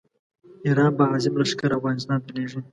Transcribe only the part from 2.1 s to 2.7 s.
ته لېږي.